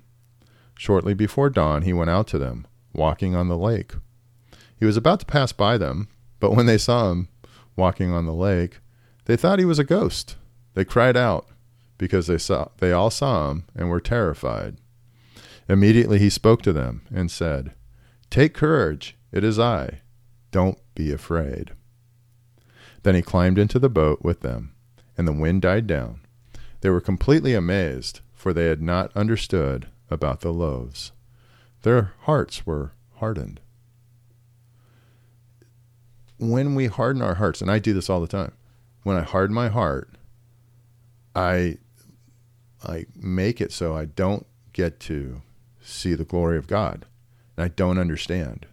Shortly 0.76 1.14
before 1.14 1.50
dawn, 1.50 1.82
he 1.82 1.92
went 1.92 2.10
out 2.10 2.26
to 2.28 2.38
them, 2.38 2.66
walking 2.92 3.36
on 3.36 3.48
the 3.48 3.56
lake. 3.56 3.94
He 4.76 4.86
was 4.86 4.96
about 4.96 5.20
to 5.20 5.26
pass 5.26 5.52
by 5.52 5.78
them, 5.78 6.08
but 6.40 6.52
when 6.52 6.66
they 6.66 6.78
saw 6.78 7.12
him, 7.12 7.28
walking 7.76 8.12
on 8.12 8.26
the 8.26 8.34
lake, 8.34 8.80
they 9.26 9.36
thought 9.36 9.58
he 9.58 9.64
was 9.64 9.78
a 9.78 9.84
ghost. 9.84 10.36
They 10.74 10.84
cried 10.84 11.16
out 11.16 11.46
because 11.98 12.26
they 12.26 12.38
saw 12.38 12.68
they 12.78 12.92
all 12.92 13.10
saw 13.10 13.50
him 13.50 13.64
and 13.76 13.90
were 13.90 14.00
terrified. 14.00 14.78
Immediately 15.68 16.18
he 16.18 16.30
spoke 16.30 16.62
to 16.62 16.72
them 16.72 17.02
and 17.14 17.30
said, 17.30 17.74
"Take 18.30 18.54
courage, 18.54 19.16
it 19.30 19.44
is 19.44 19.58
I. 19.58 20.00
Don't 20.50 20.78
be 21.02 21.12
afraid." 21.12 21.72
Then 23.02 23.14
he 23.14 23.22
climbed 23.22 23.58
into 23.58 23.78
the 23.78 23.88
boat 23.88 24.22
with 24.22 24.40
them, 24.40 24.72
and 25.16 25.26
the 25.26 25.32
wind 25.32 25.62
died 25.62 25.86
down. 25.86 26.20
They 26.80 26.90
were 26.90 27.00
completely 27.00 27.54
amazed, 27.54 28.20
for 28.34 28.52
they 28.52 28.66
had 28.66 28.82
not 28.82 29.16
understood 29.16 29.88
about 30.10 30.40
the 30.40 30.52
loaves. 30.52 31.12
Their 31.82 32.12
hearts 32.20 32.66
were 32.66 32.92
hardened 33.16 33.60
when 36.40 36.74
we 36.74 36.86
harden 36.86 37.20
our 37.20 37.34
hearts, 37.34 37.60
and 37.60 37.70
I 37.70 37.78
do 37.78 37.92
this 37.92 38.08
all 38.08 38.20
the 38.20 38.26
time, 38.26 38.52
when 39.02 39.16
I 39.16 39.22
harden 39.22 39.54
my 39.54 39.68
heart, 39.68 40.10
I 41.36 41.78
I 42.82 43.04
make 43.14 43.60
it 43.60 43.72
so 43.72 43.94
I 43.94 44.06
don't 44.06 44.46
get 44.72 45.00
to 45.00 45.42
see 45.82 46.14
the 46.14 46.24
glory 46.24 46.56
of 46.56 46.66
God. 46.66 47.04
And 47.56 47.64
I 47.64 47.68
don't 47.68 47.98
understand. 47.98 48.64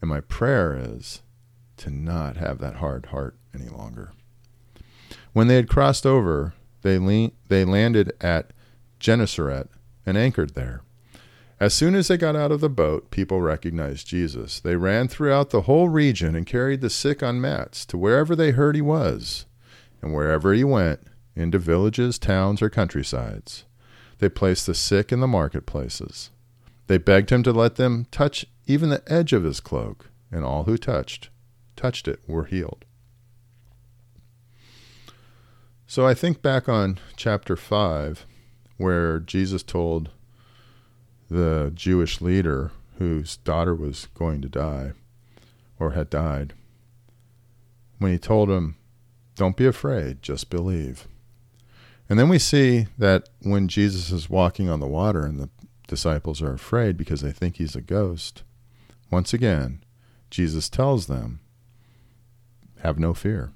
And 0.00 0.10
my 0.10 0.20
prayer 0.20 0.76
is 0.78 1.22
to 1.78 1.90
not 1.90 2.36
have 2.36 2.58
that 2.58 2.76
hard 2.76 3.06
heart 3.06 3.36
any 3.54 3.68
longer. 3.68 4.12
When 5.32 5.48
they 5.48 5.56
had 5.56 5.68
crossed 5.68 6.06
over, 6.06 6.54
they, 6.82 6.98
le- 6.98 7.32
they 7.48 7.64
landed 7.64 8.12
at 8.20 8.52
Gennesaret 9.00 9.68
and 10.04 10.16
anchored 10.16 10.54
there. 10.54 10.82
As 11.58 11.72
soon 11.72 11.94
as 11.94 12.08
they 12.08 12.18
got 12.18 12.36
out 12.36 12.52
of 12.52 12.60
the 12.60 12.68
boat, 12.68 13.10
people 13.10 13.40
recognized 13.40 14.06
Jesus. 14.06 14.60
They 14.60 14.76
ran 14.76 15.08
throughout 15.08 15.50
the 15.50 15.62
whole 15.62 15.88
region 15.88 16.34
and 16.34 16.46
carried 16.46 16.82
the 16.82 16.90
sick 16.90 17.22
on 17.22 17.40
mats 17.40 17.86
to 17.86 17.96
wherever 17.96 18.36
they 18.36 18.50
heard 18.50 18.74
he 18.76 18.82
was. 18.82 19.46
And 20.02 20.14
wherever 20.14 20.52
he 20.52 20.64
went, 20.64 21.00
into 21.34 21.58
villages, 21.58 22.18
towns, 22.18 22.60
or 22.60 22.70
countrysides, 22.70 23.64
they 24.18 24.28
placed 24.28 24.66
the 24.66 24.74
sick 24.74 25.12
in 25.12 25.20
the 25.20 25.26
marketplaces. 25.26 26.30
They 26.86 26.98
begged 26.98 27.30
him 27.30 27.42
to 27.42 27.52
let 27.52 27.76
them 27.76 28.06
touch 28.10 28.46
even 28.66 28.90
the 28.90 29.02
edge 29.06 29.32
of 29.32 29.44
his 29.44 29.60
cloak, 29.60 30.10
and 30.30 30.44
all 30.44 30.64
who 30.64 30.76
touched 30.76 31.30
touched 31.76 32.08
it 32.08 32.20
were 32.26 32.44
healed. 32.44 32.84
So 35.86 36.06
I 36.06 36.14
think 36.14 36.42
back 36.42 36.68
on 36.68 36.98
chapter 37.16 37.54
5 37.54 38.26
where 38.78 39.20
Jesus 39.20 39.62
told 39.62 40.10
the 41.30 41.70
Jewish 41.74 42.20
leader 42.20 42.72
whose 42.98 43.36
daughter 43.38 43.74
was 43.74 44.08
going 44.14 44.42
to 44.42 44.48
die 44.48 44.92
or 45.78 45.92
had 45.92 46.10
died, 46.10 46.54
when 47.98 48.12
he 48.12 48.18
told 48.18 48.50
him, 48.50 48.76
Don't 49.34 49.56
be 49.56 49.66
afraid, 49.66 50.22
just 50.22 50.50
believe. 50.50 51.06
And 52.08 52.18
then 52.18 52.28
we 52.28 52.38
see 52.38 52.86
that 52.98 53.28
when 53.42 53.68
Jesus 53.68 54.10
is 54.10 54.30
walking 54.30 54.68
on 54.68 54.80
the 54.80 54.86
water 54.86 55.24
and 55.24 55.38
the 55.38 55.50
disciples 55.86 56.42
are 56.42 56.52
afraid 56.52 56.96
because 56.96 57.20
they 57.20 57.32
think 57.32 57.56
he's 57.56 57.76
a 57.76 57.80
ghost, 57.80 58.42
once 59.10 59.32
again, 59.32 59.82
Jesus 60.30 60.68
tells 60.68 61.06
them, 61.06 61.40
Have 62.80 62.98
no 62.98 63.14
fear. 63.14 63.52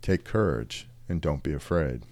Take 0.00 0.24
courage 0.24 0.88
and 1.08 1.20
don't 1.20 1.42
be 1.42 1.52
afraid 1.52 2.02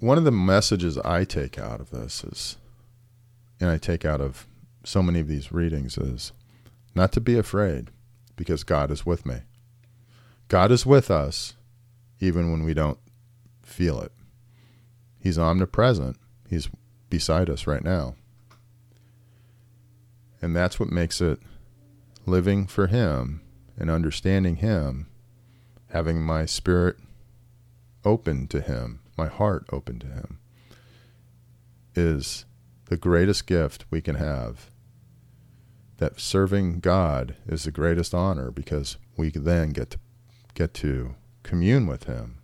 one 0.00 0.18
of 0.18 0.24
the 0.24 0.30
messages 0.30 0.96
I 0.98 1.24
take 1.24 1.58
out 1.58 1.80
of 1.80 1.90
this 1.90 2.22
is, 2.22 2.56
and 3.60 3.68
I 3.68 3.78
take 3.78 4.04
out 4.04 4.20
of 4.20 4.46
so 4.84 5.02
many 5.02 5.20
of 5.20 5.28
these 5.28 5.52
readings, 5.52 5.98
is 5.98 6.32
not 6.94 7.12
to 7.12 7.20
be 7.20 7.36
afraid 7.36 7.90
because 8.36 8.62
God 8.62 8.90
is 8.90 9.04
with 9.04 9.26
me. 9.26 9.40
God 10.46 10.70
is 10.70 10.86
with 10.86 11.10
us 11.10 11.54
even 12.20 12.50
when 12.50 12.64
we 12.64 12.74
don't 12.74 12.98
feel 13.62 14.00
it. 14.00 14.12
He's 15.20 15.38
omnipresent, 15.38 16.16
He's 16.48 16.68
beside 17.10 17.50
us 17.50 17.66
right 17.66 17.82
now. 17.82 18.14
And 20.40 20.54
that's 20.54 20.78
what 20.78 20.90
makes 20.90 21.20
it 21.20 21.40
living 22.26 22.66
for 22.66 22.86
Him 22.86 23.42
and 23.76 23.90
understanding 23.90 24.56
Him, 24.56 25.08
having 25.90 26.22
my 26.22 26.46
spirit 26.46 26.96
open 28.04 28.46
to 28.48 28.60
Him 28.60 29.00
my 29.16 29.26
heart 29.26 29.66
open 29.72 29.98
to 29.98 30.06
Him, 30.06 30.38
is 31.94 32.44
the 32.86 32.96
greatest 32.96 33.46
gift 33.46 33.84
we 33.90 34.00
can 34.00 34.14
have. 34.14 34.70
That 35.98 36.20
serving 36.20 36.78
God 36.78 37.34
is 37.46 37.64
the 37.64 37.72
greatest 37.72 38.14
honor 38.14 38.52
because 38.52 38.96
we 39.16 39.30
then 39.30 39.70
get 39.70 39.90
to 39.90 39.98
get 40.54 40.74
to 40.74 41.14
commune 41.42 41.86
with 41.86 42.04
him. 42.04 42.37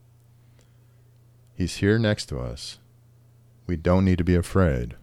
He's 1.56 1.76
here 1.76 1.98
next 1.98 2.26
to 2.26 2.40
us. 2.40 2.78
We 3.66 3.76
don't 3.76 4.04
need 4.04 4.18
to 4.18 4.24
be 4.24 4.34
afraid. 4.34 4.96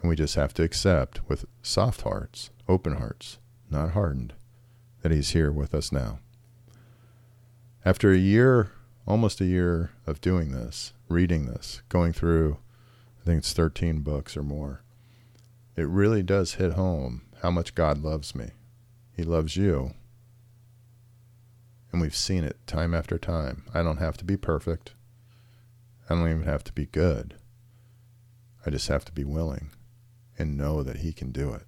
And 0.00 0.08
we 0.08 0.16
just 0.16 0.34
have 0.34 0.54
to 0.54 0.62
accept 0.62 1.20
with 1.28 1.44
soft 1.62 2.02
hearts, 2.02 2.50
open 2.68 2.96
hearts, 2.96 3.38
not 3.70 3.90
hardened, 3.90 4.32
that 5.02 5.12
he's 5.12 5.30
here 5.30 5.52
with 5.52 5.74
us 5.74 5.92
now. 5.92 6.20
After 7.84 8.10
a 8.10 8.18
year, 8.18 8.72
almost 9.06 9.40
a 9.40 9.44
year 9.44 9.92
of 10.06 10.20
doing 10.20 10.52
this, 10.52 10.92
reading 11.08 11.46
this, 11.46 11.82
going 11.88 12.12
through, 12.12 12.58
I 13.20 13.24
think 13.24 13.38
it's 13.38 13.52
13 13.52 14.00
books 14.00 14.36
or 14.36 14.42
more, 14.42 14.82
it 15.76 15.86
really 15.86 16.22
does 16.22 16.54
hit 16.54 16.72
home 16.72 17.22
how 17.42 17.50
much 17.50 17.74
God 17.74 17.98
loves 17.98 18.34
me. 18.34 18.52
He 19.12 19.22
loves 19.22 19.56
you. 19.56 19.94
And 21.96 22.02
we've 22.02 22.14
seen 22.14 22.44
it 22.44 22.58
time 22.66 22.92
after 22.92 23.16
time. 23.16 23.64
I 23.72 23.82
don't 23.82 23.96
have 23.96 24.18
to 24.18 24.24
be 24.26 24.36
perfect. 24.36 24.92
I 26.10 26.14
don't 26.14 26.28
even 26.28 26.42
have 26.42 26.62
to 26.64 26.72
be 26.74 26.84
good. 26.84 27.36
I 28.66 28.68
just 28.68 28.88
have 28.88 29.06
to 29.06 29.12
be 29.12 29.24
willing 29.24 29.70
and 30.38 30.58
know 30.58 30.82
that 30.82 30.98
He 30.98 31.14
can 31.14 31.32
do 31.32 31.54
it. 31.54 31.62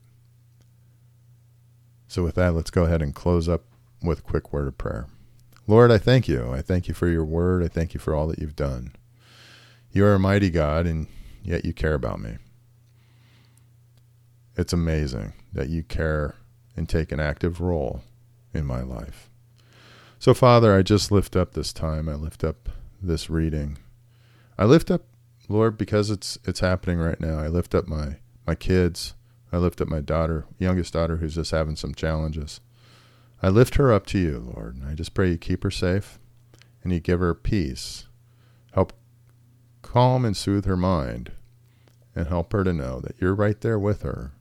So, 2.09 2.23
with 2.23 2.35
that, 2.35 2.53
let's 2.53 2.71
go 2.71 2.85
ahead 2.85 3.01
and 3.01 3.15
close 3.15 3.49
up 3.49 3.65
with 4.03 4.19
a 4.19 4.23
quick 4.23 4.53
word 4.53 4.69
of 4.69 4.77
prayer. 4.77 5.07
Lord, 5.67 5.91
I 5.91 5.97
thank 5.97 6.29
you. 6.29 6.53
I 6.53 6.61
thank 6.61 6.89
you 6.89 6.93
for 6.93 7.09
your 7.09 7.25
word. 7.25 7.65
I 7.65 7.69
thank 7.69 7.95
you 7.95 8.01
for 8.01 8.15
all 8.15 8.27
that 8.27 8.39
you've 8.39 8.55
done. 8.55 8.93
You 9.93 10.05
are 10.05 10.15
a 10.15 10.19
mighty 10.19 10.51
God, 10.51 10.87
and 10.87 11.07
yet 11.43 11.65
you 11.65 11.73
care 11.73 11.95
about 11.95 12.21
me. 12.21 12.37
It's 14.59 14.75
amazing 14.75 15.33
that 15.55 15.71
you 15.71 15.83
care 15.83 16.35
and 16.77 16.87
take 16.87 17.13
an 17.13 17.19
active 17.19 17.63
role 17.63 18.03
in 18.53 18.67
my 18.67 18.83
life. 18.83 19.31
So, 20.21 20.35
Father, 20.35 20.75
I 20.77 20.83
just 20.83 21.13
lift 21.13 21.37
up 21.37 21.53
this 21.53 21.73
time. 21.73 22.09
I 22.09 22.15
lift 22.15 22.43
up 22.43 22.69
this 23.01 23.31
reading. 23.31 23.79
I 24.59 24.65
lift 24.65 24.91
up, 24.91 25.03
Lord, 25.49 25.79
because 25.79 26.11
it's 26.11 26.39
it's 26.45 26.59
happening 26.59 26.99
right 26.99 27.21
now. 27.21 27.39
I 27.39 27.47
lift 27.47 27.73
up 27.73 27.87
my 27.87 28.17
my 28.45 28.57
kids. 28.57 29.15
I 29.53 29.59
lift 29.59 29.81
up 29.81 29.87
my 29.87 30.01
daughter, 30.01 30.45
youngest 30.59 30.93
daughter, 30.93 31.19
who's 31.19 31.37
just 31.37 31.53
having 31.53 31.77
some 31.77 31.95
challenges. 31.95 32.61
I 33.41 33.49
lift 33.49 33.77
her 33.77 33.93
up 33.93 34.07
to 34.07 34.19
you, 34.19 34.53
Lord, 34.55 34.75
and 34.75 34.85
I 34.85 34.95
just 34.95 35.15
pray 35.15 35.31
you 35.31 35.39
keep 35.39 35.63
her 35.63 35.71
safe 35.71 36.19
and 36.83 36.93
you 36.93 36.99
give 36.99 37.21
her 37.21 37.35
peace. 37.35 38.07
Help 38.73 38.93
calm 39.83 40.25
and 40.25 40.37
soothe 40.37 40.67
her 40.67 40.77
mind 40.77 41.31
and 42.17 42.27
help 42.27 42.53
her 42.53 42.65
to 42.65 42.73
know 42.73 43.01
that 43.01 43.15
you're 43.21 43.35
right 43.35 43.61
there 43.61 43.79
with 43.79 44.03
her 44.03 44.33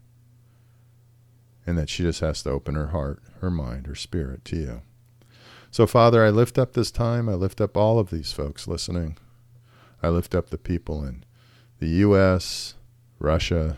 and 1.68 1.78
that 1.78 1.90
she 1.90 2.02
just 2.02 2.22
has 2.22 2.42
to 2.44 2.50
open 2.50 2.74
her 2.74 2.88
heart, 2.88 3.22
her 3.42 3.52
mind, 3.52 3.86
her 3.86 3.96
spirit 3.96 4.44
to 4.46 4.56
you. 4.56 4.82
So, 5.72 5.86
Father, 5.86 6.24
I 6.24 6.30
lift 6.30 6.58
up 6.58 6.74
this 6.74 6.92
time. 6.92 7.28
I 7.30 7.34
lift 7.34 7.62
up 7.62 7.76
all 7.76 8.00
of 8.00 8.10
these 8.10 8.32
folks 8.32 8.68
listening. 8.68 9.18
I 10.02 10.10
lift 10.10 10.34
up 10.34 10.50
the 10.50 10.58
people 10.58 11.04
in 11.04 11.24
the 11.80 11.88
U.S., 11.88 12.76
Russia, 13.20 13.78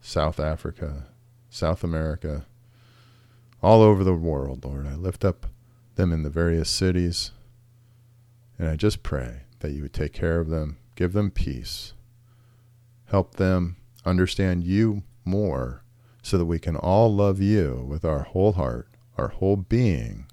South 0.00 0.38
Africa, 0.38 1.06
South 1.48 1.82
America, 1.82 2.46
all 3.62 3.82
over 3.82 4.04
the 4.04 4.14
world, 4.14 4.64
Lord. 4.64 4.86
I 4.86 4.94
lift 4.94 5.24
up 5.24 5.46
them 5.96 6.12
in 6.12 6.22
the 6.22 6.30
various 6.30 6.70
cities. 6.70 7.32
And 8.58 8.68
I 8.68 8.76
just 8.76 9.02
pray 9.02 9.42
that 9.60 9.72
you 9.72 9.82
would 9.82 9.92
take 9.92 10.12
care 10.12 10.40
of 10.40 10.48
them, 10.48 10.78
give 10.94 11.12
them 11.12 11.30
peace, 11.30 11.94
help 13.06 13.36
them 13.36 13.76
understand 14.04 14.64
you 14.64 15.02
more 15.24 15.82
so 16.22 16.38
that 16.38 16.46
we 16.46 16.58
can 16.58 16.76
all 16.76 17.14
love 17.14 17.40
you 17.40 17.84
with 17.88 18.04
our 18.04 18.22
whole 18.22 18.52
heart, 18.52 18.88
our 19.16 19.28
whole 19.28 19.56
being, 19.56 20.26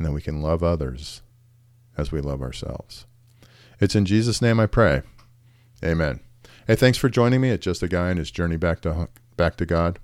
and 0.00 0.06
that 0.06 0.12
we 0.12 0.22
can 0.22 0.40
love 0.40 0.62
others 0.62 1.20
as 1.94 2.10
we 2.10 2.22
love 2.22 2.40
ourselves. 2.40 3.04
It's 3.80 3.94
in 3.94 4.06
Jesus' 4.06 4.40
name 4.40 4.58
I 4.58 4.64
pray. 4.64 5.02
Amen. 5.84 6.20
Hey, 6.66 6.74
thanks 6.74 6.96
for 6.96 7.10
joining 7.10 7.42
me 7.42 7.50
at 7.50 7.60
Just 7.60 7.82
a 7.82 7.88
Guy 7.88 8.08
and 8.08 8.18
his 8.18 8.30
journey 8.30 8.56
back 8.56 8.80
to 8.80 9.10
back 9.36 9.56
to 9.56 9.66
God. 9.66 9.98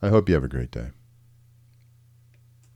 I 0.00 0.10
hope 0.10 0.28
you 0.28 0.36
have 0.36 0.44
a 0.44 0.48
great 0.48 0.70
day. 0.70 0.90